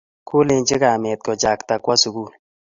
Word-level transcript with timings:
kolenchi 0.27 0.75
kame 0.81 1.11
kochakta 1.23 1.75
kowo 1.83 1.95
sukul 2.01 2.31